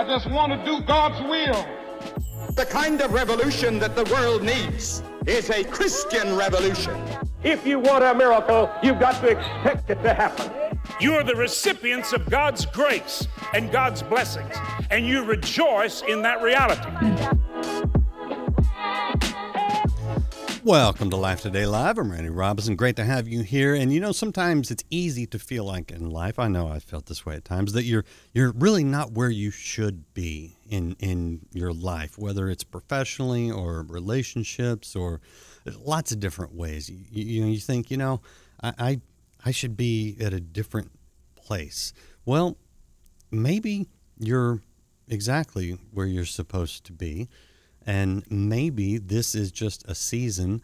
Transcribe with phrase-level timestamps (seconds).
[0.00, 1.66] I just want to do God's will.
[2.54, 6.98] The kind of revolution that the world needs is a Christian revolution.
[7.42, 10.78] If you want a miracle, you've got to expect it to happen.
[11.00, 14.56] You are the recipients of God's grace and God's blessings,
[14.90, 16.88] and you rejoice in that reality.
[20.64, 21.96] Welcome to Life Today Live.
[21.96, 22.76] I'm Randy Robison.
[22.76, 23.74] Great to have you here.
[23.74, 27.06] And you know, sometimes it's easy to feel like in life, I know I felt
[27.06, 31.46] this way at times, that you're you're really not where you should be in in
[31.54, 35.22] your life, whether it's professionally or relationships or
[35.78, 36.90] lots of different ways.
[36.90, 38.20] You, you know, you think, you know,
[38.62, 39.00] I, I
[39.46, 40.90] I should be at a different
[41.36, 41.94] place.
[42.26, 42.58] Well,
[43.30, 44.60] maybe you're
[45.08, 47.30] exactly where you're supposed to be.
[47.86, 50.62] And maybe this is just a season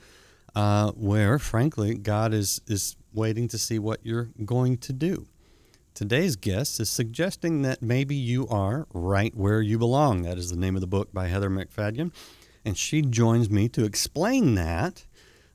[0.54, 5.26] uh, where, frankly, God is, is waiting to see what you're going to do.
[5.94, 10.22] Today's guest is suggesting that maybe you are right where you belong.
[10.22, 12.12] That is the name of the book by Heather MacFadyen.
[12.66, 15.06] And she joins me to explain that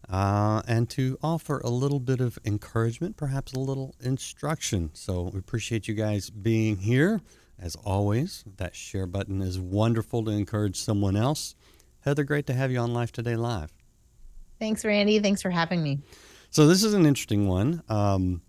[0.10, 4.90] uh, and to offer a little bit of encouragement, perhaps a little instruction.
[4.94, 7.22] So we appreciate you guys being here.
[7.62, 11.54] As always, that share button is wonderful to encourage someone else.
[12.02, 13.72] Heather, great to have you on Life Today Live.
[14.60, 15.20] Thanks, Randy.
[15.20, 16.00] Thanks for having me.
[16.50, 17.84] So, this is an interesting one.
[17.88, 18.42] Um,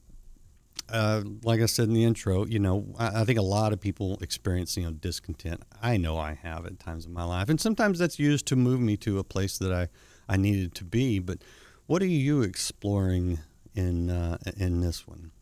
[0.89, 3.81] uh, like I said in the intro, you know, I, I, think a lot of
[3.81, 5.63] people experience, you know, discontent.
[5.81, 8.81] I know I have at times in my life, and sometimes that's used to move
[8.81, 9.89] me to a place that I,
[10.29, 11.19] I needed to be.
[11.19, 11.39] But
[11.87, 13.39] what are you exploring
[13.75, 15.33] in uh, in this one?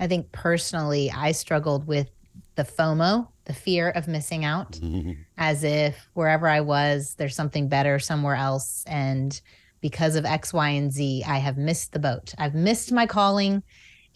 [0.00, 2.10] I think personally, I struggled with
[2.54, 5.12] the FOMO, the fear of missing out, mm-hmm.
[5.36, 8.84] as if wherever I was, there's something better somewhere else.
[8.86, 9.38] And
[9.80, 12.34] because of X, Y, and Z, I have missed the boat.
[12.38, 13.62] I've missed my calling.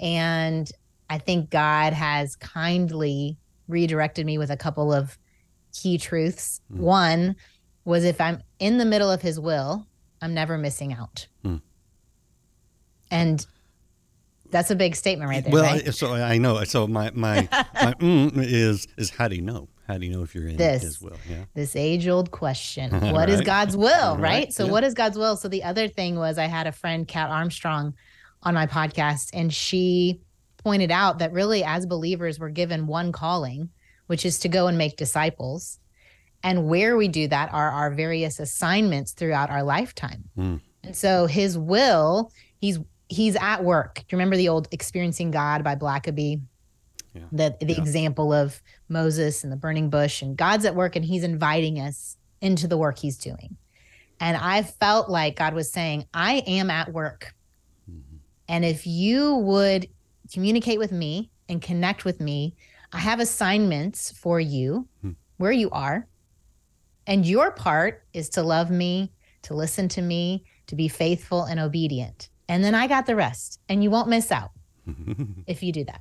[0.00, 0.70] And
[1.11, 5.19] I think God has kindly redirected me with a couple of
[5.72, 6.60] key truths.
[6.72, 6.78] Mm.
[6.78, 7.37] One
[7.84, 9.87] was if I'm in the middle of his will,
[10.22, 11.27] I'm never missing out.
[11.44, 11.60] Mm.
[13.10, 13.47] And
[14.50, 15.53] that's a big statement right there.
[15.53, 15.94] Well, right?
[15.94, 16.62] so I know.
[16.64, 19.69] So my my my mm is is how do you know?
[19.86, 21.16] How do you know if you're in this, His will?
[21.28, 21.44] Yeah.
[21.54, 23.28] This age old question: What right.
[23.31, 24.16] is God's will?
[24.16, 24.22] Right.
[24.22, 24.53] right?
[24.53, 24.72] So, yeah.
[24.72, 25.36] what is God's will?
[25.36, 27.94] So, the other thing was, I had a friend, Kat Armstrong,
[28.42, 30.20] on my podcast, and she
[30.59, 33.70] pointed out that really, as believers, we're given one calling,
[34.09, 35.78] which is to go and make disciples.
[36.42, 40.25] And where we do that are our various assignments throughout our lifetime.
[40.36, 40.60] Mm.
[40.84, 42.30] And so, His will,
[42.60, 42.78] He's
[43.09, 43.97] he's at work.
[43.97, 46.41] Do you remember the old Experiencing God by Blackaby?
[47.15, 47.23] Yeah.
[47.33, 47.81] The the yeah.
[47.81, 52.17] example of Moses and the burning bush and God's at work and he's inviting us
[52.41, 53.57] into the work he's doing.
[54.21, 57.35] And I felt like God was saying, I am at work.
[57.91, 58.17] Mm-hmm.
[58.49, 59.89] And if you would
[60.33, 62.55] communicate with me and connect with me,
[62.93, 65.13] I have assignments for you hmm.
[65.37, 66.07] where you are.
[67.07, 71.61] And your part is to love me, to listen to me, to be faithful and
[71.61, 74.50] obedient and then I got the rest, and you won't miss out
[75.47, 76.00] if you do that.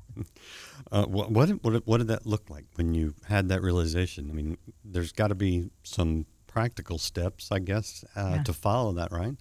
[0.91, 4.29] Uh, what, what, what what did that look like when you had that realization?
[4.29, 8.43] I mean, there's got to be some practical steps, I guess, uh, yeah.
[8.43, 9.35] to follow that, right?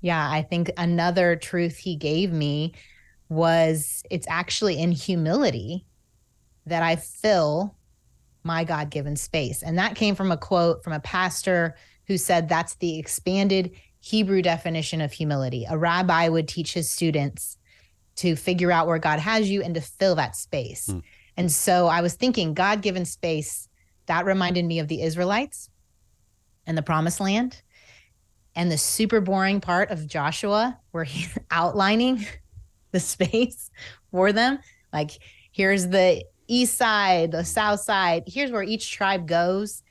[0.00, 2.72] Yeah, I think another truth he gave me
[3.28, 5.84] was it's actually in humility
[6.66, 7.76] that I fill
[8.44, 9.62] my God given space.
[9.62, 11.76] And that came from a quote from a pastor
[12.06, 13.72] who said that's the expanded
[14.08, 15.66] Hebrew definition of humility.
[15.68, 17.58] A rabbi would teach his students
[18.16, 20.86] to figure out where God has you and to fill that space.
[20.86, 21.00] Hmm.
[21.36, 23.68] And so I was thinking, God given space,
[24.06, 25.68] that reminded me of the Israelites
[26.66, 27.60] and the promised land.
[28.56, 32.26] And the super boring part of Joshua, where he's outlining
[32.92, 33.70] the space
[34.10, 34.58] for them.
[34.90, 35.10] Like,
[35.52, 39.82] here's the east side, the south side, here's where each tribe goes.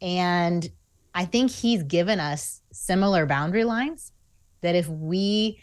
[0.00, 0.70] And
[1.12, 4.12] I think he's given us similar boundary lines
[4.60, 5.60] that if we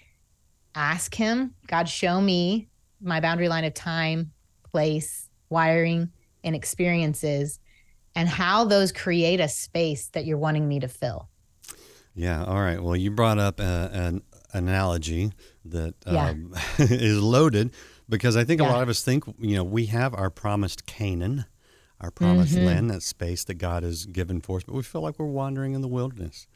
[0.76, 2.70] ask him, God, show me
[3.02, 4.32] my boundary line of time,
[4.64, 6.12] place, wiring,
[6.44, 7.60] and experiences,
[8.16, 11.30] and how those create a space that you're wanting me to fill.
[12.14, 12.44] Yeah.
[12.44, 12.82] All right.
[12.82, 14.22] Well, you brought up a, an
[14.54, 15.32] analogy
[15.66, 16.30] that yeah.
[16.30, 17.72] um, is loaded
[18.10, 18.70] because I think yeah.
[18.70, 21.46] a lot of us think, you know, we have our promised Canaan
[22.02, 22.66] our promised mm-hmm.
[22.66, 25.74] land, that space that God has given for us, but we feel like we're wandering
[25.74, 26.48] in the wilderness.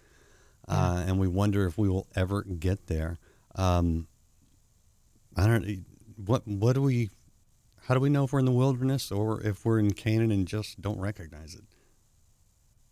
[0.67, 0.75] Yeah.
[0.75, 3.17] Uh, and we wonder if we will ever get there.
[3.55, 4.07] Um,
[5.35, 5.85] I don't
[6.15, 7.09] what what do we
[7.87, 10.47] how do we know if we're in the wilderness or if we're in Canaan and
[10.47, 11.63] just don't recognize it?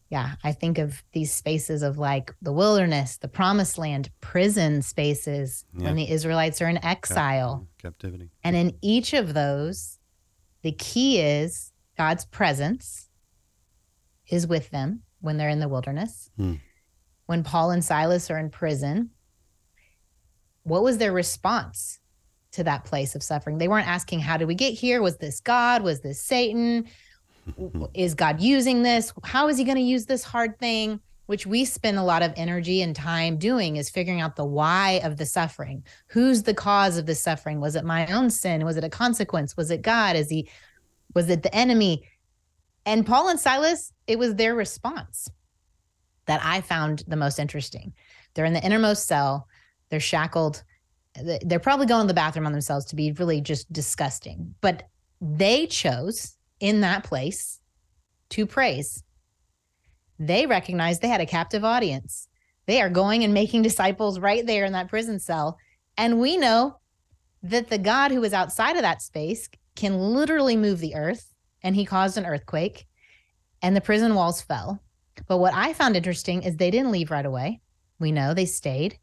[0.09, 5.65] Yeah, I think of these spaces of like the wilderness, the promised land, prison spaces
[5.75, 5.85] yeah.
[5.85, 8.29] when the Israelites are in exile, captivity.
[8.43, 9.97] And in each of those,
[10.61, 13.09] the key is God's presence
[14.29, 16.29] is with them when they're in the wilderness.
[16.37, 16.55] Hmm.
[17.25, 19.11] When Paul and Silas are in prison,
[20.63, 21.99] what was their response
[22.51, 23.57] to that place of suffering?
[23.57, 25.01] They weren't asking, How did we get here?
[25.01, 25.83] Was this God?
[25.83, 26.87] Was this Satan?
[27.93, 29.13] is God using this?
[29.23, 30.99] How is he going to use this hard thing?
[31.25, 34.99] Which we spend a lot of energy and time doing is figuring out the why
[35.05, 35.83] of the suffering.
[36.07, 37.61] Who's the cause of the suffering?
[37.61, 38.65] Was it my own sin?
[38.65, 39.55] Was it a consequence?
[39.55, 40.17] Was it God?
[40.17, 40.49] Is he,
[41.15, 42.07] was it the enemy?
[42.85, 45.29] And Paul and Silas, it was their response
[46.25, 47.93] that I found the most interesting.
[48.33, 49.47] They're in the innermost cell,
[49.89, 50.63] they're shackled,
[51.15, 54.55] they're probably going to the bathroom on themselves to be really just disgusting.
[54.61, 54.83] But
[55.21, 57.59] they chose in that place
[58.29, 59.03] to praise.
[60.19, 62.27] They recognized they had a captive audience.
[62.65, 65.57] They are going and making disciples right there in that prison cell.
[65.97, 66.79] And we know
[67.43, 71.75] that the God who is outside of that space can literally move the earth, and
[71.75, 72.87] he caused an earthquake,
[73.61, 74.81] and the prison walls fell.
[75.27, 77.61] But what I found interesting is they didn't leave right away.
[77.99, 78.97] We know they stayed.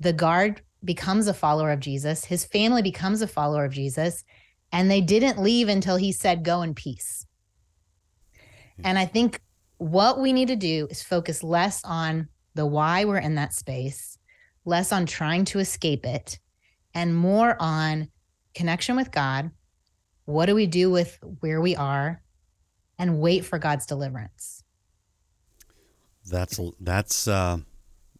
[0.00, 4.24] The guard becomes a follower of Jesus, his family becomes a follower of Jesus,
[4.72, 7.26] and they didn't leave until he said, Go in peace.
[8.84, 9.40] And I think
[9.78, 14.18] what we need to do is focus less on the why we're in that space,
[14.64, 16.38] less on trying to escape it,
[16.94, 18.08] and more on
[18.54, 19.50] connection with God.
[20.24, 22.22] What do we do with where we are?
[22.98, 24.64] And wait for God's deliverance.
[26.28, 27.58] That's that's uh,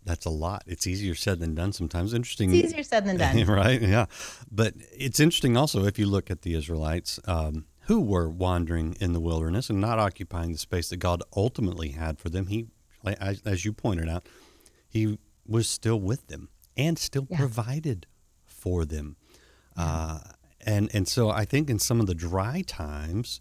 [0.04, 0.62] that's a lot.
[0.66, 2.14] It's easier said than done sometimes.
[2.14, 2.54] Interesting.
[2.54, 3.44] It's easier said than done.
[3.46, 3.82] right?
[3.82, 4.06] Yeah.
[4.50, 9.12] But it's interesting also if you look at the Israelites um, who were wandering in
[9.12, 12.46] the wilderness and not occupying the space that God ultimately had for them.
[12.46, 12.66] He,
[13.04, 14.26] as, as you pointed out,
[14.88, 17.38] he was still with them and still yeah.
[17.38, 18.06] provided
[18.44, 19.16] for them.
[19.76, 20.18] Uh,
[20.64, 23.40] and, and so I think in some of the dry times,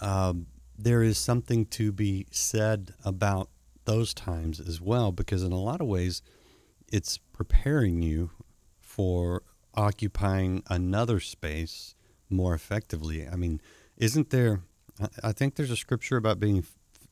[0.00, 0.46] um,
[0.76, 3.50] there is something to be said about
[3.88, 6.20] those times as well, because in a lot of ways,
[6.92, 8.30] it's preparing you
[8.78, 9.42] for
[9.74, 11.94] occupying another space
[12.28, 13.26] more effectively.
[13.26, 13.62] I mean,
[13.96, 14.60] isn't there?
[15.22, 16.64] I think there's a scripture about being,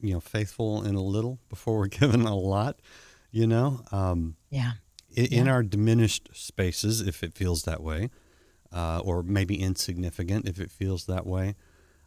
[0.02, 2.80] you know, faithful in a little before we're given a lot.
[3.30, 4.72] You know, um, yeah.
[5.14, 5.40] In, yeah.
[5.40, 8.10] in, our diminished spaces, if it feels that way,
[8.70, 11.54] uh, or maybe insignificant if it feels that way,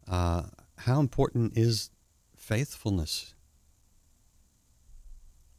[0.08, 0.44] uh,
[0.78, 1.90] how important is
[2.36, 3.34] faithfulness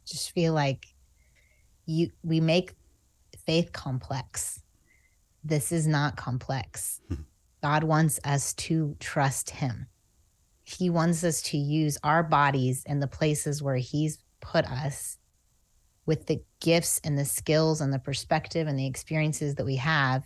[0.05, 0.85] just feel like
[1.85, 2.73] you we make
[3.45, 4.61] faith complex.
[5.43, 7.01] This is not complex.
[7.07, 7.15] Hmm.
[7.61, 9.87] God wants us to trust him.
[10.63, 15.17] He wants us to use our bodies in the places where he's put us
[16.05, 20.23] with the gifts and the skills and the perspective and the experiences that we have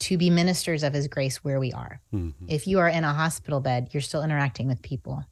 [0.00, 2.00] to be ministers of his grace where we are.
[2.14, 2.46] Mm-hmm.
[2.48, 5.24] If you are in a hospital bed, you're still interacting with people.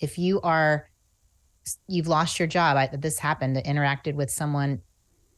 [0.00, 0.88] If you are
[1.88, 2.76] you've lost your job.
[2.76, 3.58] I, this happened.
[3.58, 4.82] I interacted with someone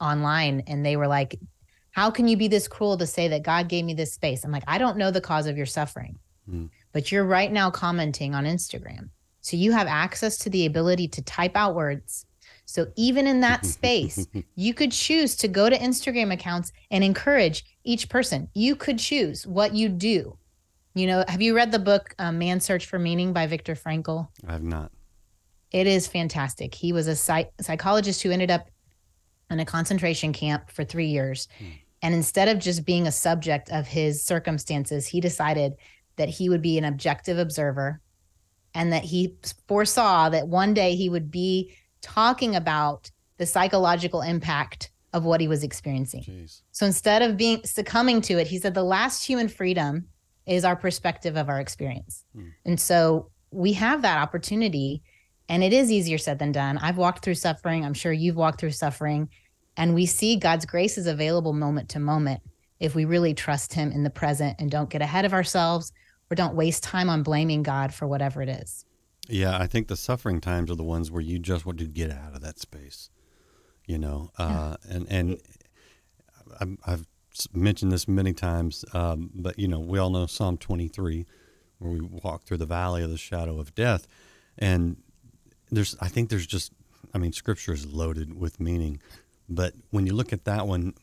[0.01, 1.39] online and they were like,
[1.93, 4.45] how can you be this cruel to say that God gave me this space?
[4.45, 6.69] I'm like, I don't know the cause of your suffering, mm.
[6.93, 9.09] but you're right now commenting on Instagram.
[9.41, 12.27] So you have access to the ability to type out words.
[12.67, 17.65] So even in that space, you could choose to go to Instagram accounts and encourage
[17.83, 18.49] each person.
[18.55, 20.37] You could choose what you do.
[20.95, 24.29] You know, have you read the book um, Man's Search for Meaning by Viktor Frankl?
[24.47, 24.91] I have not.
[25.71, 26.75] It is fantastic.
[26.75, 28.71] He was a psych- psychologist who ended up
[29.51, 31.49] in a concentration camp for three years.
[31.59, 31.67] Hmm.
[32.03, 35.75] And instead of just being a subject of his circumstances, he decided
[36.17, 38.01] that he would be an objective observer
[38.75, 39.35] and that he
[39.67, 45.49] foresaw that one day he would be talking about the psychological impact of what he
[45.49, 46.23] was experiencing.
[46.23, 46.63] Jeez.
[46.71, 50.07] So instead of being succumbing to it, he said the last human freedom
[50.47, 52.25] is our perspective of our experience.
[52.35, 52.49] Hmm.
[52.65, 55.03] And so we have that opportunity
[55.49, 56.79] and it is easier said than done.
[56.79, 57.85] I've walked through suffering.
[57.85, 59.29] I'm sure you've walked through suffering.
[59.77, 62.43] And we see God's grace is available moment to moment
[62.81, 65.93] if we really trust Him in the present and don't get ahead of ourselves
[66.31, 68.85] or don't waste time on blaming God for whatever it is.
[69.29, 72.11] Yeah, I think the suffering times are the ones where you just want to get
[72.11, 73.11] out of that space,
[73.87, 74.31] you know.
[74.39, 74.97] Uh, yeah.
[74.97, 75.41] And and
[76.87, 77.07] I've
[77.53, 81.27] mentioned this many times, um, but you know, we all know Psalm 23,
[81.79, 84.07] where we walk through the valley of the shadow of death,
[84.57, 84.97] and
[85.71, 86.73] there's I think there's just
[87.15, 89.01] I mean scripture is loaded with meaning,
[89.49, 90.95] but when you look at that one,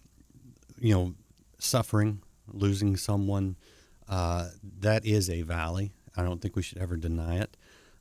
[0.80, 1.14] you know,
[1.60, 3.56] suffering, losing someone,
[4.08, 5.92] uh, that is a valley.
[6.18, 7.58] I don't think we should ever deny it.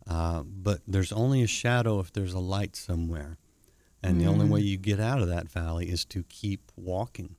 [0.06, 3.38] Uh, but there's only a shadow if there's a light somewhere.
[4.02, 4.20] And mm.
[4.20, 4.66] the only way mm.
[4.66, 7.36] you get out of that valley is to keep walking.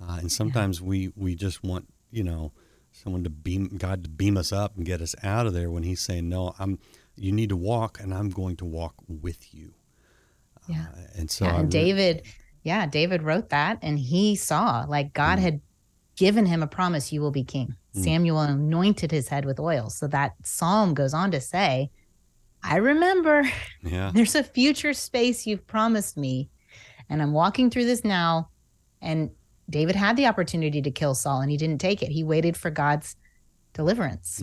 [0.00, 0.86] Uh, and sometimes yeah.
[0.86, 2.52] we, we just want, you know,
[2.92, 5.82] someone to beam God to beam us up and get us out of there when
[5.82, 6.78] He's saying, "No, I'm.
[7.16, 9.74] You need to walk, and I'm going to walk with you."
[10.68, 10.86] Yeah.
[10.96, 12.22] Uh, and so, yeah, and David,
[12.62, 15.42] yeah, David wrote that and he saw like God Mm.
[15.42, 15.60] had
[16.16, 17.74] given him a promise you will be king.
[17.96, 18.04] Mm.
[18.04, 19.90] Samuel anointed his head with oil.
[19.90, 21.90] So that psalm goes on to say,
[22.62, 23.42] I remember
[23.82, 26.48] yeah, there's a future space you've promised me
[27.08, 28.48] and I'm walking through this now
[29.00, 29.30] and
[29.68, 32.12] David had the opportunity to kill Saul and he didn't take it.
[32.12, 33.16] He waited for God's
[33.72, 34.40] deliverance.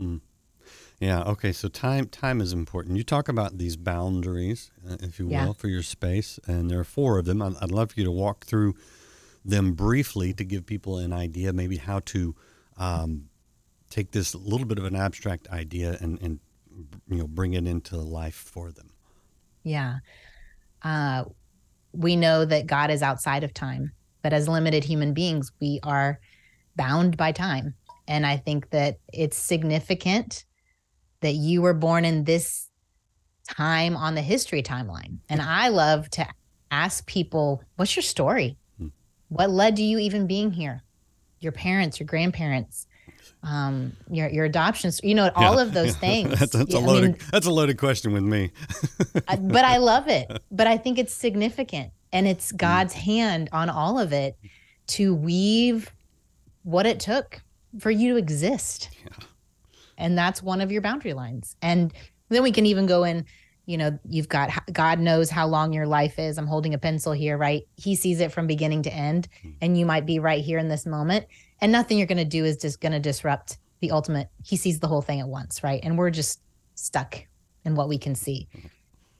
[0.00, 0.20] Mm.
[0.98, 1.22] Yeah.
[1.24, 2.96] Okay, so time time is important.
[2.96, 6.84] You talk about these boundaries, uh, if you will, for your space, and there are
[6.84, 7.42] four of them.
[7.42, 8.74] I'd, I'd love for you to walk through
[9.44, 12.34] them briefly to give people an idea, maybe how to
[12.78, 13.28] um,
[13.90, 16.40] take this little bit of an abstract idea and and
[17.08, 18.90] you know bring it into life for them.
[19.62, 19.98] Yeah.
[20.82, 21.24] Uh,
[21.92, 26.20] we know that God is outside of time, but as limited human beings, we are
[26.76, 27.74] bound by time.
[28.08, 30.44] And I think that it's significant
[31.20, 32.68] that you were born in this
[33.48, 35.18] time on the history timeline.
[35.28, 36.26] And I love to
[36.70, 38.56] ask people, what's your story?
[38.78, 38.88] Hmm.
[39.28, 40.82] What led to you even being here?
[41.40, 42.86] Your parents, your grandparents,
[43.42, 46.00] um, your your adoptions, you know, all Yeah, of those yeah.
[46.00, 46.38] things.
[46.38, 48.50] that's, that's Yeah, a I loaded mean, that's a loaded question with me.
[49.28, 50.30] I- but I love it.
[50.50, 52.56] But I think it's significant and it's Mm.
[52.56, 54.36] God's hand on all of it
[54.88, 55.92] to weave
[56.62, 57.42] what it took
[57.78, 58.88] for you to exist.
[59.98, 61.56] And that's one of your boundary lines.
[61.62, 61.92] And
[62.28, 63.24] then we can even go in,
[63.66, 66.38] you know, you've got God knows how long your life is.
[66.38, 67.62] I'm holding a pencil here, right?
[67.76, 69.28] He sees it from beginning to end.
[69.42, 69.50] Hmm.
[69.60, 71.26] And you might be right here in this moment.
[71.60, 74.28] And nothing you're going to do is just going to disrupt the ultimate.
[74.44, 75.80] He sees the whole thing at once, right?
[75.82, 76.40] And we're just
[76.74, 77.18] stuck
[77.64, 78.48] in what we can see.
[78.52, 78.66] Hmm.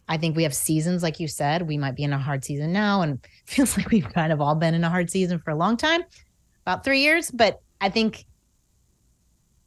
[0.09, 1.63] I think we have seasons, like you said.
[1.63, 4.55] We might be in a hard season now, and feels like we've kind of all
[4.55, 6.03] been in a hard season for a long time,
[6.63, 7.31] about three years.
[7.31, 8.25] But I think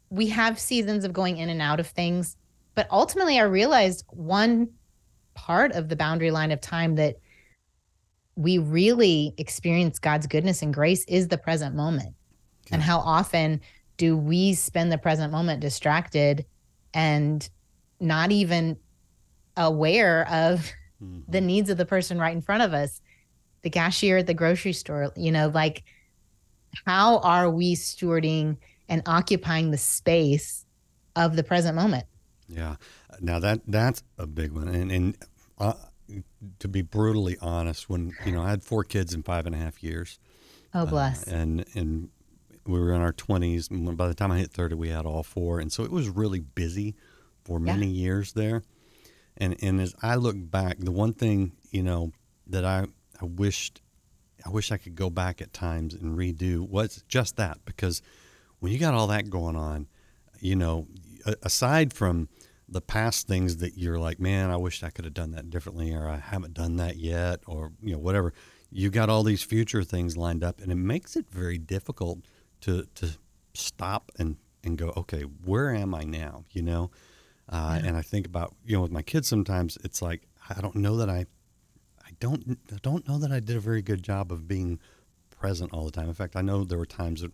[0.09, 2.35] we have seasons of going in and out of things.
[2.75, 4.69] But ultimately, I realized one
[5.33, 7.17] part of the boundary line of time that
[8.35, 12.15] we really experience God's goodness and grace is the present moment.
[12.71, 13.61] And how often
[13.97, 16.45] do we spend the present moment distracted
[16.93, 17.47] and
[17.99, 18.77] not even
[19.57, 20.71] aware of
[21.03, 21.19] mm-hmm.
[21.27, 23.01] the needs of the person right in front of us
[23.61, 25.83] the cashier at the grocery store you know like
[26.85, 28.55] how are we stewarding
[28.89, 30.65] and occupying the space
[31.15, 32.05] of the present moment
[32.47, 32.75] Yeah.
[33.21, 35.17] Now that that's a big one, and and
[35.57, 35.73] uh,
[36.59, 39.57] to be brutally honest, when you know I had four kids in five and a
[39.57, 40.19] half years,
[40.73, 42.09] oh bless and and
[42.65, 43.67] we were in our twenties.
[43.69, 46.39] By the time I hit thirty, we had all four, and so it was really
[46.39, 46.95] busy
[47.43, 47.75] for Yeah.
[47.75, 48.63] many years there.
[49.37, 52.11] And and as I look back, the one thing you know
[52.47, 52.85] that I
[53.21, 53.81] I wished
[54.45, 58.01] I wish I could go back at times and redo was just that because
[58.59, 59.87] when you got all that going on,
[60.39, 60.87] you know,
[61.43, 62.29] aside from
[62.67, 65.93] the past things that you're like, man, I wish I could have done that differently,
[65.93, 68.33] or I haven't done that yet, or you know, whatever.
[68.71, 72.19] You got all these future things lined up, and it makes it very difficult
[72.61, 73.09] to to
[73.53, 76.43] stop and and go, okay, where am I now?
[76.51, 76.91] You know,
[77.49, 80.75] uh, and I think about you know with my kids sometimes it's like I don't
[80.75, 81.25] know that I
[82.05, 84.79] I don't I don't know that I did a very good job of being
[85.31, 86.07] present all the time.
[86.07, 87.31] In fact, I know there were times that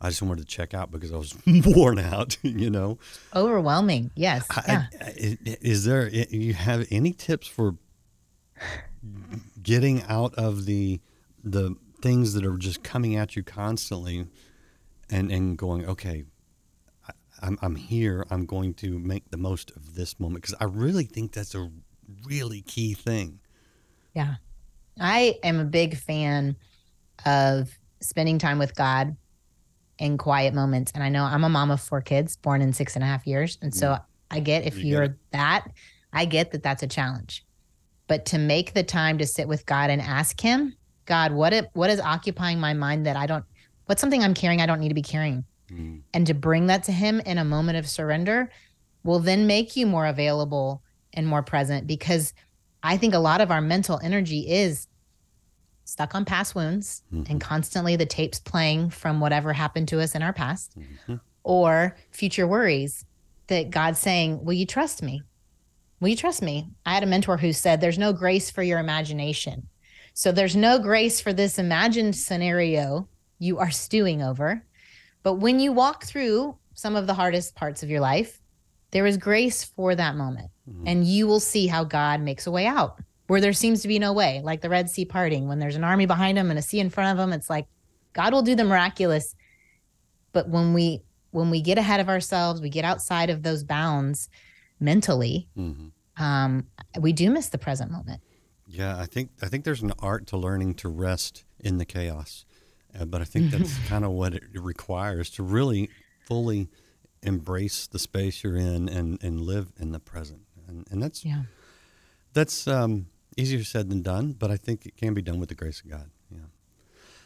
[0.00, 2.36] I just wanted to check out because I was worn out.
[2.42, 2.98] You know,
[3.34, 7.76] overwhelming yes I- yeah I- is there you have any tips for
[9.62, 11.00] getting out of the
[11.44, 14.26] the things that are just coming at you constantly,
[15.10, 16.24] and and going okay.
[17.08, 18.24] I- I'm, I'm here.
[18.30, 21.70] I'm going to make the most of this moment because I really think that's a
[22.26, 23.38] really key thing.
[24.14, 24.36] Yeah.
[25.00, 26.56] I am a big fan
[27.24, 29.16] of spending time with God
[29.98, 30.92] in quiet moments.
[30.94, 33.26] And I know I'm a mom of four kids born in six and a half
[33.26, 33.58] years.
[33.60, 33.98] And so
[34.30, 35.18] I get if you you're it.
[35.32, 35.68] that,
[36.12, 37.44] I get that that's a challenge.
[38.06, 41.68] But to make the time to sit with God and ask Him, God, what it,
[41.72, 43.44] what is occupying my mind that I don't,
[43.86, 45.44] what's something I'm carrying I don't need to be carrying?
[45.70, 46.02] Mm.
[46.14, 48.50] And to bring that to Him in a moment of surrender
[49.04, 52.32] will then make you more available and more present because
[52.82, 54.86] I think a lot of our mental energy is
[55.88, 57.38] stuck on past wounds and mm-hmm.
[57.38, 61.14] constantly the tapes playing from whatever happened to us in our past mm-hmm.
[61.44, 63.06] or future worries
[63.46, 65.22] that God's saying, Will you trust me?
[65.98, 66.68] Will you trust me?
[66.84, 69.66] I had a mentor who said, There's no grace for your imagination.
[70.12, 74.62] So there's no grace for this imagined scenario you are stewing over.
[75.22, 78.42] But when you walk through some of the hardest parts of your life,
[78.90, 80.50] there is grace for that moment.
[80.68, 80.86] Mm-hmm.
[80.86, 83.98] And you will see how God makes a way out where there seems to be
[83.98, 85.46] no way, like the Red Sea parting.
[85.48, 87.66] When there's an army behind them and a sea in front of them, it's like
[88.12, 89.34] God will do the miraculous
[90.32, 94.28] but when we when we get ahead of ourselves we get outside of those bounds
[94.80, 96.22] mentally Mm-hmm.
[96.22, 96.66] um
[97.00, 98.20] we do miss the present moment
[98.66, 102.44] Yeah, I think I think there's an art to learning to rest in the chaos,
[102.98, 105.88] uh, but I think that's kind of what it requires to really
[106.26, 106.68] fully
[107.22, 110.42] embrace the space you're in and and live in the present.
[110.68, 111.44] And and that's yeah
[112.34, 113.06] that's um,
[113.38, 115.88] easier said than done, but I think it can be done with the grace of
[115.90, 116.10] God.
[116.30, 116.38] Yeah.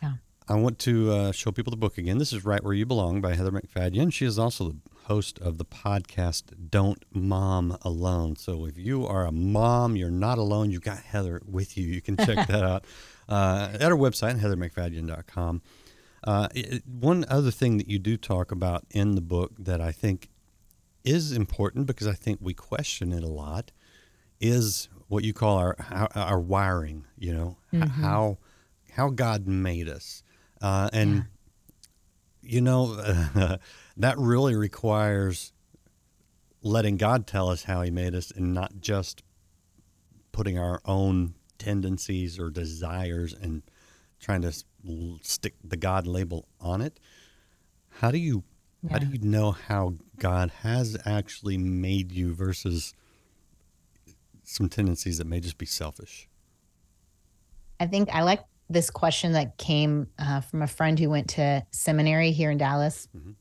[0.03, 0.13] Yeah.
[0.49, 2.19] I want to uh, show people the book again.
[2.19, 4.13] This is Right Where You Belong by Heather MacFadyen.
[4.13, 8.37] She is also the host of the podcast Don't Mom Alone.
[8.37, 10.71] So if you are a mom, you're not alone.
[10.71, 11.87] You've got Heather with you.
[11.87, 12.85] You can check that out
[13.29, 15.63] uh, at our website, heathermacfadyen.com.
[16.25, 19.93] Uh, it- one other thing that you do talk about in the book that I
[19.93, 20.29] think
[21.05, 23.73] is important because I think we question it a lot
[24.41, 27.05] is what you call our our, our wiring.
[27.19, 28.39] You know h- how
[28.93, 30.23] how God made us,
[30.63, 31.27] uh, and
[32.41, 32.95] you know
[33.97, 35.53] that really requires
[36.63, 39.23] letting God tell us how He made us, and not just
[40.33, 43.63] putting our own tendencies or desires and
[44.19, 44.53] trying to
[45.21, 46.99] stick the God label on it.
[48.01, 48.45] How do you
[48.91, 52.95] how do you know how God has actually made you versus
[54.53, 56.29] some tendencies that may just be selfish?
[57.81, 61.65] I think I like this question that came uh, from a friend who went to
[61.73, 63.09] seminary here in Dallas.
[63.17, 63.35] Mhm.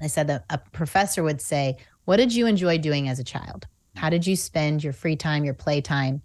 [0.00, 3.66] I said that a professor would say, What did you enjoy doing as a child?
[3.96, 6.22] How did you spend your free time, your playtime?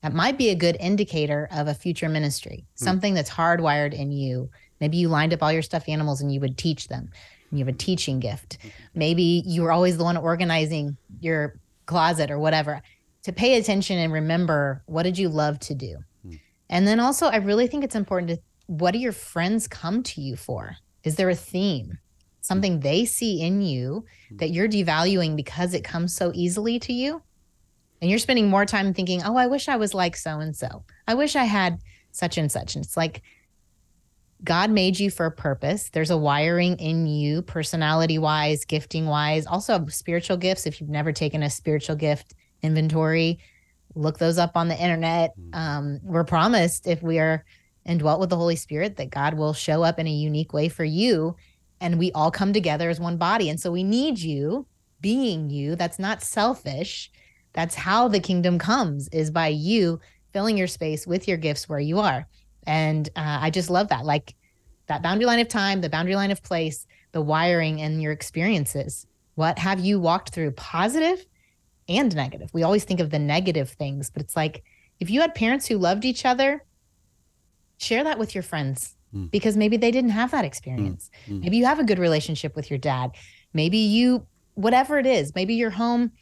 [0.00, 4.50] That might be a good indicator of a future ministry, something that's hardwired in you.
[4.80, 7.10] Maybe you lined up all your stuffed animals and you would teach them.
[7.50, 8.58] And you have a teaching gift.
[8.94, 12.82] Maybe you were always the one organizing your closet or whatever.
[13.24, 15.98] To pay attention and remember what did you love to do?
[16.24, 16.34] Hmm.
[16.68, 20.20] And then also, I really think it's important to what do your friends come to
[20.20, 20.76] you for?
[21.04, 21.98] Is there a theme?
[22.40, 24.36] Something they see in you hmm.
[24.38, 27.22] that you're devaluing because it comes so easily to you?
[28.00, 30.84] And you're spending more time thinking, oh, I wish I was like so and so.
[31.06, 31.78] I wish I had
[32.10, 32.74] such and such.
[32.74, 33.22] And it's like
[34.42, 35.88] God made you for a purpose.
[35.90, 40.66] There's a wiring in you, personality wise, gifting wise, also spiritual gifts.
[40.66, 43.38] If you've never taken a spiritual gift inventory,
[43.94, 45.32] look those up on the internet.
[45.52, 47.44] Um, we're promised if we are
[47.84, 50.84] indwelt with the Holy Spirit that God will show up in a unique way for
[50.84, 51.36] you.
[51.80, 53.50] And we all come together as one body.
[53.50, 54.66] And so we need you
[55.00, 55.74] being you.
[55.74, 57.10] That's not selfish.
[57.52, 60.00] That's how the kingdom comes is by you
[60.32, 62.26] filling your space with your gifts where you are.
[62.66, 64.04] And uh, I just love that.
[64.04, 64.34] Like
[64.86, 69.06] that boundary line of time, the boundary line of place, the wiring and your experiences.
[69.34, 71.24] What have you walked through, positive
[71.88, 72.50] and negative?
[72.52, 74.62] We always think of the negative things, but it's like
[75.00, 76.64] if you had parents who loved each other,
[77.78, 79.30] share that with your friends Mm.
[79.30, 81.10] because maybe they didn't have that experience.
[81.26, 81.42] Mm.
[81.42, 83.10] Maybe you have a good relationship with your dad.
[83.52, 86.12] Maybe you, whatever it is, maybe your home,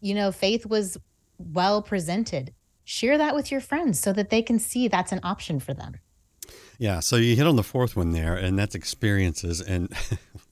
[0.00, 0.96] you know, faith was
[1.38, 2.54] well presented.
[2.84, 5.96] Share that with your friends so that they can see that's an option for them.
[6.78, 9.60] Yeah, so you hit on the fourth one there, and that's experiences.
[9.60, 9.92] And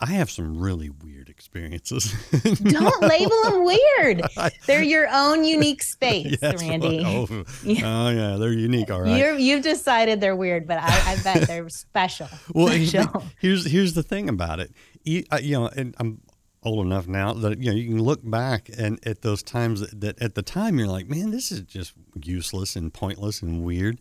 [0.00, 2.12] I have some really weird experiences.
[2.62, 4.22] Don't label them weird.
[4.66, 7.02] They're your own unique space, Yes, Randy.
[7.04, 7.82] Oh, Yeah.
[7.84, 8.90] oh, yeah, they're unique.
[8.90, 9.16] All right.
[9.18, 12.28] You're, you've decided they're weird, but I, I bet they're special.
[12.52, 13.24] well, Special.
[13.38, 14.72] here's here's the thing about it.
[15.04, 16.20] You, uh, you know, and I'm
[16.64, 20.00] old enough now that you know you can look back and at those times that,
[20.00, 24.00] that at the time you're like, man, this is just useless and pointless and weird.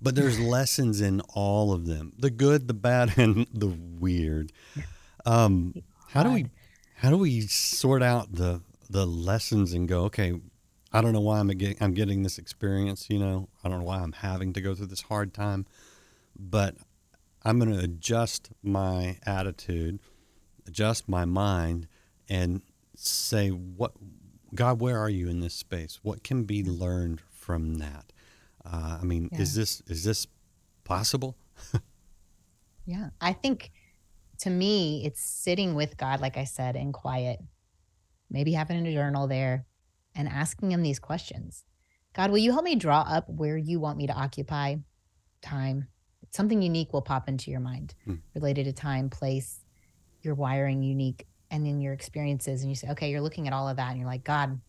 [0.00, 4.50] But there's lessons in all of them: the good, the bad, and the weird.
[5.26, 5.74] Um,
[6.08, 6.46] how do we
[6.96, 10.34] how do we sort out the the lessons and go, okay,
[10.92, 13.08] I don't know why I'm getting I'm getting this experience.
[13.10, 15.66] You know, I don't know why I'm having to go through this hard time,
[16.38, 16.76] but
[17.42, 19.98] I'm going to adjust my attitude,
[20.66, 21.88] adjust my mind,
[22.28, 22.62] and
[22.94, 23.92] say, "What,
[24.54, 26.00] God, where are you in this space?
[26.02, 28.12] What can be learned from that?"
[28.64, 30.26] Uh, I mean, is this is this
[30.84, 31.36] possible?
[32.86, 33.10] Yeah.
[33.20, 33.72] I think
[34.44, 37.40] to me, it's sitting with God, like I said, in quiet,
[38.30, 39.64] maybe having a journal there
[40.14, 41.64] and asking Him these questions
[42.14, 44.76] God, will you help me draw up where you want me to occupy
[45.42, 45.88] time?
[46.30, 48.16] Something unique will pop into your mind Hmm.
[48.34, 49.64] related to time, place,
[50.22, 52.60] your wiring unique, and then your experiences.
[52.60, 54.60] And you say, okay, you're looking at all of that and you're like, God,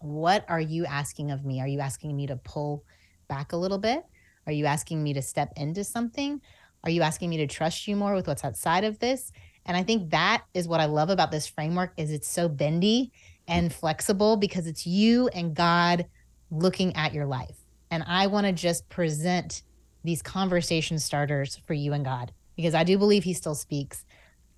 [0.00, 1.60] what are you asking of me?
[1.60, 2.84] Are you asking me to pull
[3.28, 4.04] back a little bit?
[4.46, 6.40] Are you asking me to step into something?
[6.84, 9.32] Are you asking me to trust you more with what's outside of this?
[9.66, 13.12] And I think that is what I love about this framework is it's so bendy
[13.46, 16.06] and flexible because it's you and God
[16.50, 17.56] looking at your life.
[17.90, 19.62] And I want to just present
[20.04, 24.04] these conversation starters for you and God because I do believe he still speaks.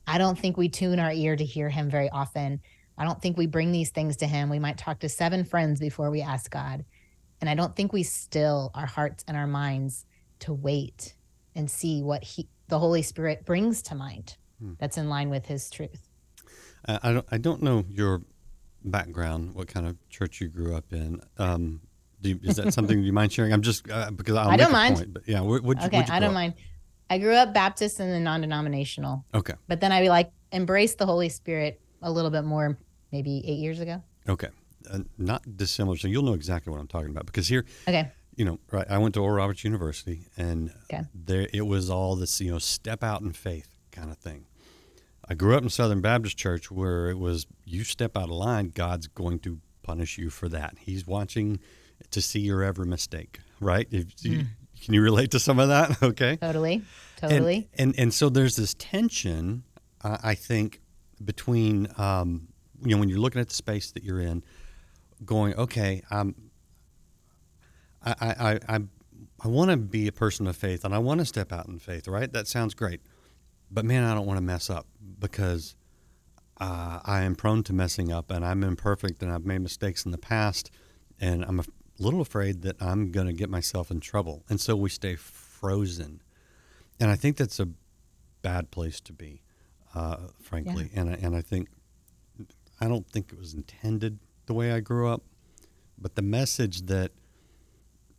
[0.06, 2.60] I don't think we tune our ear to hear him very often.
[2.98, 4.48] I don't think we bring these things to him.
[4.48, 6.84] We might talk to seven friends before we ask God.
[7.40, 10.04] And I don't think we still our hearts and our minds
[10.40, 11.14] to wait
[11.54, 14.74] and see what he the Holy Spirit brings to mind Hmm.
[14.78, 16.08] that's in line with his truth.
[16.86, 17.26] Uh, I don't.
[17.32, 18.22] I don't know your
[18.84, 19.54] background.
[19.54, 21.20] What kind of church you grew up in?
[21.38, 21.80] Um,
[22.20, 23.52] do you, is that something you mind sharing?
[23.52, 24.96] I'm just uh, because I'll I don't a mind.
[24.96, 26.34] Point, but yeah, you, Okay, you I don't up?
[26.34, 26.54] mind.
[27.08, 29.54] I grew up Baptist and then non-denominational, Okay.
[29.66, 32.78] but then I like embraced the Holy Spirit a little bit more
[33.10, 34.00] maybe 8 years ago.
[34.28, 34.48] Okay.
[34.88, 35.96] Uh, not dissimilar.
[35.96, 38.12] So you'll know exactly what I'm talking about because here, Okay.
[38.36, 38.86] You know, right.
[38.90, 41.02] I went to Oral Roberts University, and Okay.
[41.14, 44.46] there it was all this, you know, step out in faith kind of thing.
[45.28, 48.72] I grew up in Southern Baptist Church where it was you step out of line,
[48.74, 50.76] God's going to punish you for that.
[50.80, 51.60] He's watching
[52.10, 53.86] to see your every mistake, right?
[53.90, 54.46] If you,
[54.82, 56.02] can you relate to some of that?
[56.02, 56.36] Okay.
[56.36, 56.74] Totally.
[57.22, 57.68] And- Totally.
[57.74, 59.64] And, and so there's this tension,
[60.02, 60.80] uh, I think,
[61.22, 62.48] between um,
[62.82, 64.42] you know when you're looking at the space that you're in,
[65.24, 66.34] going, okay, I'm,
[68.04, 68.80] I I I
[69.42, 71.78] I, want to be a person of faith and I want to step out in
[71.78, 72.30] faith, right?
[72.32, 73.00] That sounds great,
[73.70, 74.86] but man, I don't want to mess up
[75.18, 75.76] because
[76.60, 80.12] uh, I am prone to messing up and I'm imperfect and I've made mistakes in
[80.12, 80.70] the past,
[81.18, 81.64] and I'm a
[81.98, 86.22] little afraid that I'm going to get myself in trouble, and so we stay frozen.
[86.98, 87.68] And I think that's a
[88.42, 89.42] bad place to be,
[89.94, 90.90] uh, frankly.
[90.94, 91.68] And I, and I think
[92.80, 95.22] I don't think it was intended the way I grew up,
[95.98, 97.12] but the message that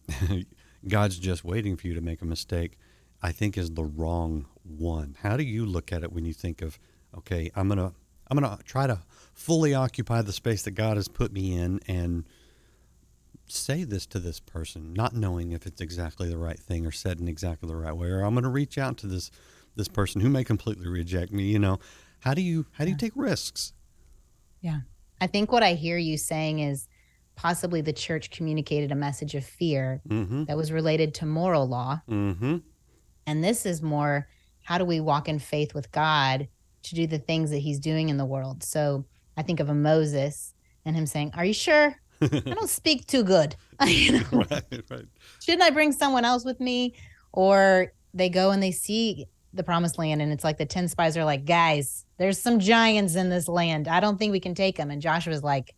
[0.88, 2.78] God's just waiting for you to make a mistake,
[3.22, 5.16] I think is the wrong one.
[5.22, 6.80] How do you look at it when you think of,
[7.18, 7.94] okay, I'm gonna
[8.30, 9.00] I'm gonna try to
[9.34, 12.26] fully occupy the space that God has put me in and
[13.48, 17.20] say this to this person, not knowing if it's exactly the right thing or said
[17.20, 19.30] in exactly the right way, or I'm going to reach out to this
[19.76, 21.44] this person who may completely reject me.
[21.44, 21.80] You know,
[22.20, 23.74] how do you how do you take risks?
[24.62, 24.82] Yeah.
[25.20, 26.88] I think what I hear you saying is
[27.36, 30.46] possibly the church communicated a message of fear Mm-hmm.
[30.46, 32.02] that was related to moral law.
[32.10, 32.58] Mm-hmm.
[33.28, 34.28] And this is more
[34.64, 36.48] how do we walk in faith with God
[36.84, 38.64] to do the things that he's doing in the world?
[38.64, 39.06] So
[39.38, 40.54] I think of a Moses
[40.86, 41.96] and him saying, Are you sure?
[42.22, 43.56] I don't speak too good.
[43.86, 44.44] you know?
[44.52, 45.06] right, right.
[45.42, 46.94] Shouldn't I bring someone else with me?
[47.32, 51.18] Or they go and they see the promised land and it's like the 10 spies
[51.18, 53.88] are like, guys, there's some giants in this land.
[53.88, 54.92] I don't think we can take them.
[54.92, 55.76] And Joshua's like,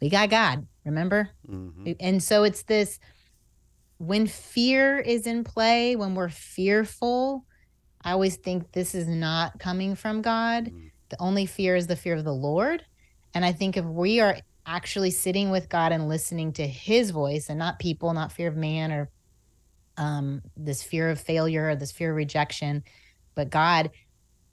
[0.00, 1.30] we got God, remember?
[1.48, 1.92] Mm-hmm.
[2.00, 2.98] And so it's this
[3.98, 7.44] when fear is in play, when we're fearful,
[8.02, 10.66] I always think this is not coming from God.
[10.66, 10.90] Mm.
[11.08, 12.84] The only fear is the fear of the Lord.
[13.34, 17.48] And I think if we are actually sitting with God and listening to his voice
[17.48, 19.10] and not people, not fear of man or
[19.96, 22.82] um, this fear of failure or this fear of rejection,
[23.34, 23.90] but God,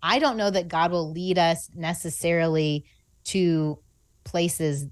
[0.02, 2.86] I don't know that God will lead us necessarily
[3.26, 3.80] to
[4.24, 4.88] places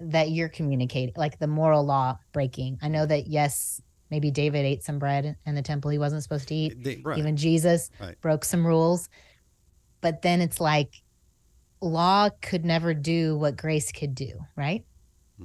[0.00, 2.78] that you're communicating, like the moral law breaking.
[2.82, 6.48] I know that, yes, maybe David ate some bread in the temple he wasn't supposed
[6.48, 6.82] to eat.
[6.82, 7.18] They- right.
[7.18, 8.20] Even Jesus Right.
[8.20, 9.08] broke some rules.
[10.00, 10.94] But then it's like
[11.82, 14.84] law could never do what grace could do, right?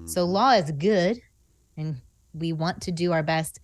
[0.06, 0.32] So Mhm.
[0.32, 1.20] law is good
[1.78, 2.02] and
[2.34, 3.60] we want to do our best.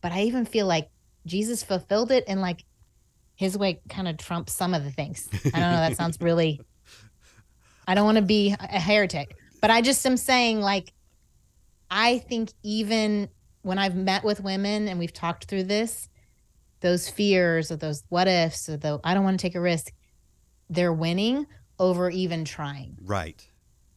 [0.00, 0.88] But I even feel like
[1.26, 2.64] Jesus fulfilled it and like
[3.36, 5.28] his way kind of trumps some of the things.
[5.32, 5.76] I don't know.
[5.88, 6.60] That sounds really,
[7.86, 10.92] I don't want to be a heretic, but I just am saying, like,
[11.90, 13.30] I think even
[13.62, 16.08] when I've met with women and we've talked through this,
[16.80, 19.92] those fears or those what ifs or the I don't want to take a risk,
[20.68, 21.46] they're winning
[21.78, 22.98] over even trying.
[23.02, 23.46] right,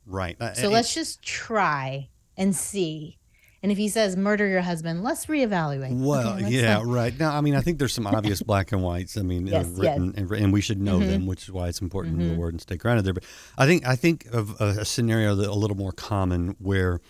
[0.05, 0.37] right.
[0.39, 3.17] Uh, So and- let's just try and see.
[3.65, 5.85] And if he says murder your husband, let's reevaluate.
[5.85, 7.19] Okay, Well, let's yeah, not- right.
[7.19, 9.17] Now, I mean, I think there's some obvious black and whites.
[9.17, 9.77] I mean, Yes, uh, yes.
[9.79, 11.07] written, and, and we should know Mhm.
[11.07, 12.33] them, which is why it's important to Mhm.
[12.33, 13.15] the word and stay grounded there.
[13.15, 13.23] But
[13.57, 17.01] I think I think of a, a scenario that a little more common where,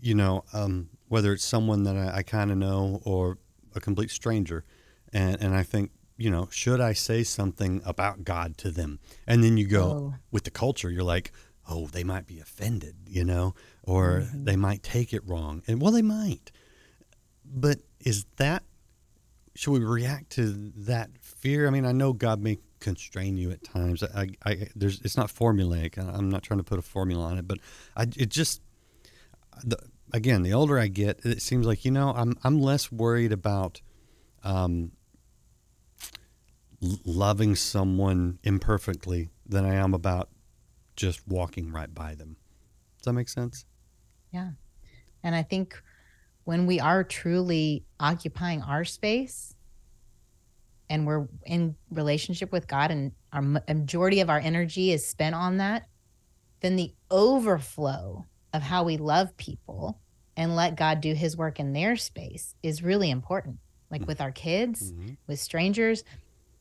[0.00, 3.36] you know, um, whether it's someone that I, I kind of know or
[3.74, 4.64] a complete stranger,
[5.12, 8.98] and and I think, you know, should I say something about God to them?
[9.26, 10.14] And then you go Oh.
[10.30, 11.32] with the culture, you're like,
[11.68, 14.44] oh, they might be offended, you know, or Mm-hmm.
[14.44, 16.50] they might take it wrong, and well, they might.
[17.44, 18.62] But is that
[19.54, 21.66] should we react to that fear?
[21.66, 24.02] I mean, I know God may constrain you at times.
[24.02, 25.96] I, I there's it's not formulaic.
[25.98, 27.58] I'm not trying to put a formula on it, but
[27.96, 28.60] I it just
[29.64, 29.78] the,
[30.12, 33.80] again, the older I get, it seems like you know I'm I'm less worried about
[34.44, 34.92] um,
[37.04, 40.28] loving someone imperfectly than I am about
[40.96, 42.36] just walking right by them.
[42.98, 43.64] Does that make sense?
[44.32, 44.50] Yeah.
[45.22, 45.80] And I think
[46.44, 49.54] when we are truly occupying our space,
[50.88, 55.56] and we're in relationship with God and our majority of our energy is spent on
[55.58, 55.88] that,
[56.60, 60.00] then the overflow of how we love people
[60.36, 63.58] and let God do his work in their space is really important.
[63.90, 64.08] Like mm-hmm.
[64.08, 65.14] with our kids, mm-hmm.
[65.26, 66.04] with strangers,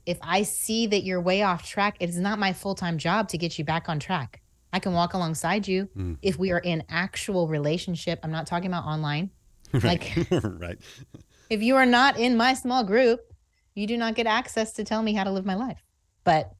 [0.05, 3.57] if I see that you're way off track, it's not my full-time job to get
[3.57, 4.41] you back on track.
[4.71, 6.17] I can walk alongside you mm.
[6.21, 8.19] if we are in actual relationship.
[8.23, 9.31] I'm not talking about online.
[9.83, 10.77] Like right.
[11.49, 13.19] If you are not in my small group,
[13.75, 15.83] you do not get access to tell me how to live my life.
[16.23, 16.51] But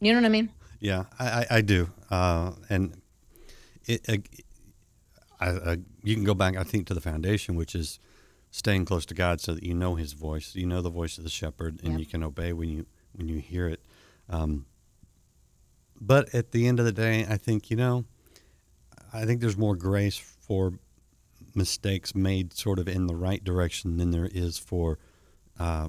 [0.00, 0.50] you know what I mean?
[0.80, 1.90] Yeah, I, I do.
[2.10, 3.00] Uh, and
[3.86, 4.16] it, uh,
[5.40, 8.00] I, I, you can go back, I think, to the foundation, which is
[8.54, 11.24] staying close to God, so that you know His voice, you know the voice of
[11.24, 12.00] the shepherd, and yep.
[12.00, 13.80] you can obey when you when you hear it.
[14.28, 14.66] Um,
[16.00, 18.04] but at the end of the day, I think you know,
[19.12, 20.78] I think there's more grace for
[21.54, 24.98] mistakes made sort of in the right direction than there is for
[25.58, 25.88] uh,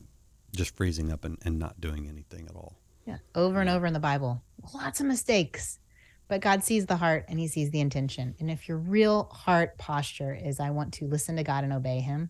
[0.56, 2.78] just freezing up and, and not doing anything at all.
[3.06, 3.18] Yeah.
[3.36, 4.42] Over and over in the Bible,
[4.74, 5.80] lots of mistakes,
[6.28, 8.36] but God sees the heart and he sees the intention.
[8.40, 12.00] And if your real heart posture is, I want to listen to God and obey
[12.00, 12.30] him,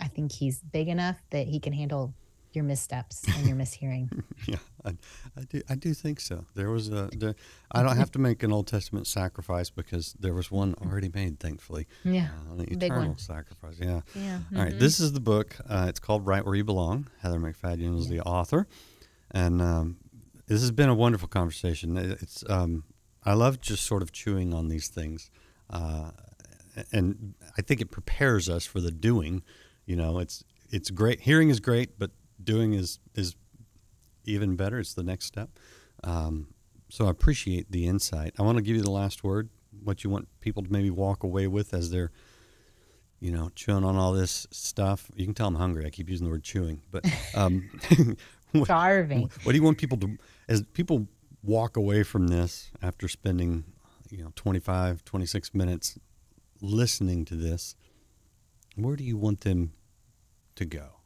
[0.00, 2.14] I think he's big enough that he can handle
[2.56, 4.08] your missteps and your mishearing.
[4.46, 4.96] yeah, I,
[5.36, 5.62] I, do.
[5.68, 6.46] I do think so.
[6.54, 7.10] There was a.
[7.12, 7.36] There,
[7.70, 11.38] I don't have to make an Old Testament sacrifice because there was one already made,
[11.38, 11.86] thankfully.
[12.02, 13.76] Yeah, uh, the eternal sacrifice.
[13.78, 14.00] Yeah.
[14.14, 14.38] Yeah.
[14.38, 14.56] Mm-hmm.
[14.56, 14.78] All right.
[14.78, 15.56] This is the book.
[15.68, 17.08] Uh, it's called Right Where You Belong.
[17.20, 18.16] Heather MacFadyen is yeah.
[18.16, 18.66] the author,
[19.30, 19.98] and um,
[20.46, 21.96] this has been a wonderful conversation.
[21.96, 22.42] It's.
[22.48, 22.84] Um,
[23.24, 25.30] I love just sort of chewing on these things,
[25.68, 26.12] uh,
[26.92, 29.42] and I think it prepares us for the doing.
[29.86, 31.20] You know, it's it's great.
[31.20, 32.10] Hearing is great, but
[32.42, 33.36] doing is is
[34.24, 34.78] even better.
[34.78, 35.50] It's the next step.
[36.04, 36.48] Um,
[36.88, 38.34] so I appreciate the insight.
[38.38, 39.48] I want to give you the last word.
[39.82, 42.10] What you want people to maybe walk away with as they're,
[43.20, 45.10] you know, chewing on all this stuff.
[45.14, 45.86] You can tell I'm hungry.
[45.86, 47.68] I keep using the word chewing, but um,
[48.64, 49.22] starving.
[49.22, 50.16] What, what do you want people to
[50.48, 51.06] as people
[51.42, 53.64] walk away from this after spending,
[54.10, 55.98] you know, 25, 26 minutes
[56.60, 57.76] listening to this?
[58.76, 59.72] Where do you want them
[60.56, 61.00] to go?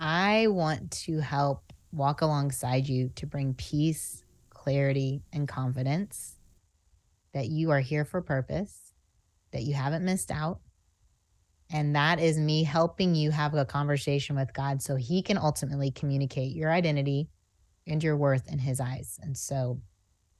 [0.00, 6.36] I want to help walk alongside you to bring peace, clarity, and confidence
[7.32, 8.92] that you are here for purpose,
[9.52, 10.60] that you haven't missed out.
[11.70, 15.92] And that is me helping you have a conversation with God so he can ultimately
[15.92, 17.28] communicate your identity
[17.86, 19.18] and your worth in his eyes.
[19.22, 19.80] And so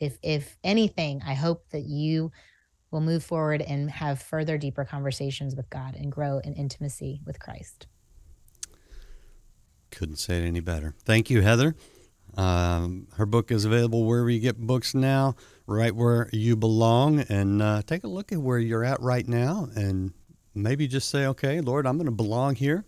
[0.00, 2.32] if if anything, I hope that you
[2.90, 7.38] will move forward and have further deeper conversations with God and grow in intimacy with
[7.38, 7.86] Christ.
[9.90, 10.94] Couldn't say it any better.
[11.04, 11.74] Thank you, Heather.
[12.36, 15.34] Um, her book is available wherever you get books now,
[15.66, 17.20] right where you belong.
[17.20, 20.12] And uh, take a look at where you're at right now, and
[20.54, 22.84] maybe just say, "Okay, Lord, I'm going to belong here,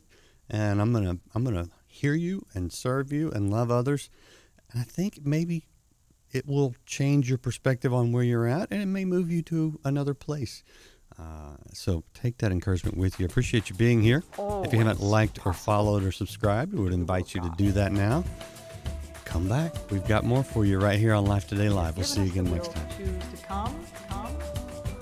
[0.49, 4.11] and I'm going to I'm going to hear you and serve you and love others."
[4.71, 5.67] And I think maybe
[6.33, 9.79] it will change your perspective on where you're at, and it may move you to
[9.85, 10.63] another place.
[11.19, 13.27] Uh, so take that encouragement with you.
[13.27, 14.23] Appreciate you being here.
[14.39, 17.93] If you haven't liked or followed or subscribed, we would invite you to do that
[17.93, 18.25] now.
[19.25, 19.75] Come back.
[19.91, 21.97] We've got more for you right here on Life Today Live.
[21.97, 22.89] We'll see you again next time.
[22.97, 24.37] Choose to come, come,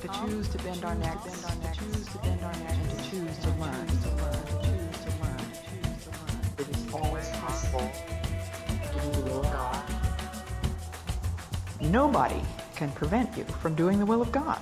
[0.00, 2.90] to choose to bend our neck, bend our neck, choose to bend our neck, and
[2.90, 6.58] to choose to learn, to learn, choose to learn, choose to learn.
[6.58, 7.90] It is always possible
[11.90, 12.42] Nobody
[12.76, 14.60] can prevent you from doing the will of God.